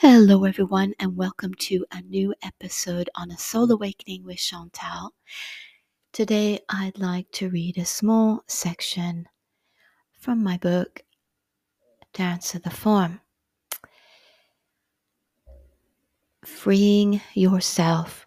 [0.00, 5.12] Hello, everyone, and welcome to a new episode on a Soul Awakening with Chantal.
[6.12, 9.28] Today, I'd like to read a small section
[10.12, 11.02] from my book,
[12.12, 13.20] Dance of the Form.
[16.44, 18.24] Freeing yourself.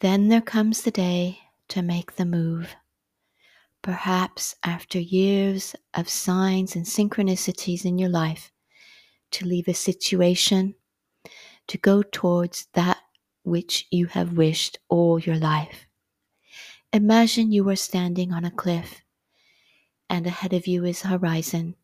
[0.00, 1.38] Then there comes the day
[1.68, 2.74] to make the move.
[3.82, 8.50] Perhaps after years of signs and synchronicities in your life,
[9.32, 10.74] to leave a situation,
[11.68, 12.98] to go towards that
[13.42, 15.86] which you have wished all your life.
[16.92, 19.02] Imagine you are standing on a cliff
[20.10, 21.74] and ahead of you is horizon.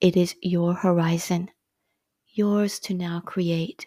[0.00, 1.50] It is your horizon,
[2.28, 3.86] yours to now create.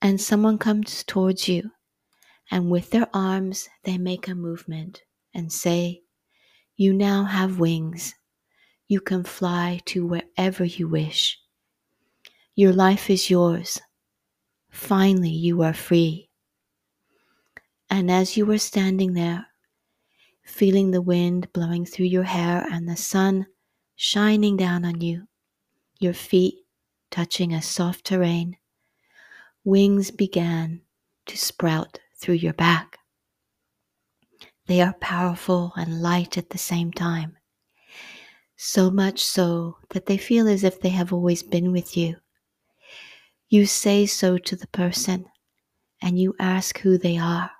[0.00, 1.72] And someone comes towards you,
[2.50, 5.02] and with their arms they make a movement
[5.34, 6.02] and say,
[6.76, 8.14] You now have wings
[8.90, 11.38] you can fly to wherever you wish.
[12.56, 13.80] Your life is yours.
[14.68, 16.28] Finally, you are free.
[17.88, 19.46] And as you were standing there,
[20.42, 23.46] feeling the wind blowing through your hair and the sun
[23.94, 25.28] shining down on you,
[26.00, 26.56] your feet
[27.12, 28.56] touching a soft terrain,
[29.62, 30.80] wings began
[31.26, 32.98] to sprout through your back.
[34.66, 37.36] They are powerful and light at the same time
[38.62, 42.14] so much so that they feel as if they have always been with you.
[43.48, 45.24] You say so to the person
[46.02, 47.50] and you ask who they are.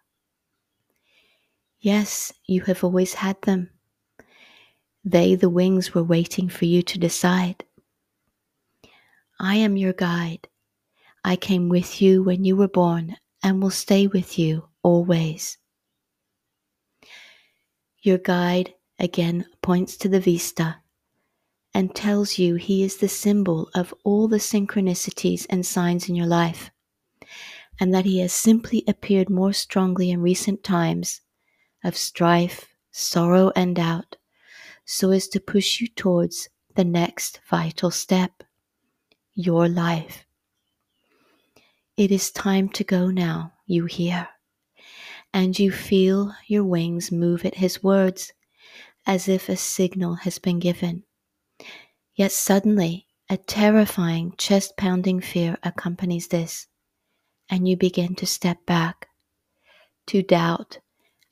[1.80, 3.70] Yes, you have always had them.
[5.02, 7.64] They, the wings, were waiting for you to decide.
[9.40, 10.48] I am your guide.
[11.24, 15.56] I came with you when you were born and will stay with you always.
[18.02, 20.76] Your guide again points to the vista
[21.72, 26.26] and tells you he is the symbol of all the synchronicities and signs in your
[26.26, 26.70] life,
[27.78, 31.20] and that he has simply appeared more strongly in recent times
[31.84, 34.16] of strife, sorrow, and doubt,
[34.84, 38.42] so as to push you towards the next vital step
[39.34, 40.26] your life.
[41.96, 44.28] It is time to go now, you hear,
[45.32, 48.32] and you feel your wings move at his words
[49.06, 51.04] as if a signal has been given
[52.14, 56.66] Yet suddenly, a terrifying, chest pounding fear accompanies this,
[57.48, 59.08] and you begin to step back,
[60.06, 60.78] to doubt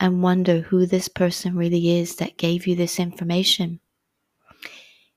[0.01, 3.81] and wonder who this person really is that gave you this information.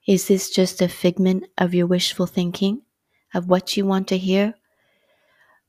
[0.08, 2.82] Is this just a figment of your wishful thinking
[3.34, 4.56] of what you want to hear,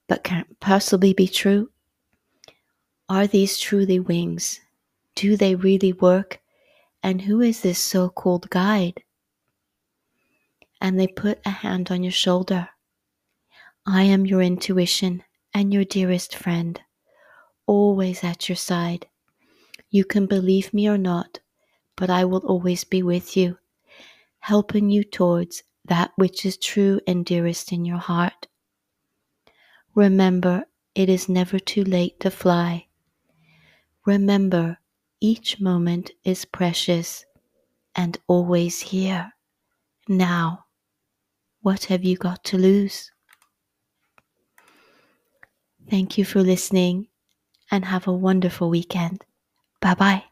[0.09, 1.71] but can't possibly be true?
[3.09, 4.61] Are these truly wings?
[5.15, 6.41] Do they really work?
[7.03, 9.03] And who is this so called guide?
[10.83, 12.69] And they put a hand on your shoulder.
[13.87, 15.23] I am your intuition
[15.55, 16.81] and your dearest friend,
[17.67, 19.07] always at your side.
[19.91, 21.39] You can believe me or not,
[21.97, 23.59] but I will always be with you,
[24.41, 28.49] helping you towards that which is true and dearest in your heart.
[29.95, 30.65] Remember,
[30.97, 32.89] it is never too late to fly.
[34.05, 34.79] Remember,
[35.21, 37.25] each moment is precious
[37.95, 39.33] and always here,
[40.09, 40.65] now.
[41.63, 43.11] What have you got to lose?
[45.89, 47.07] Thank you for listening
[47.71, 49.25] and have a wonderful weekend.
[49.81, 50.25] Bye bye.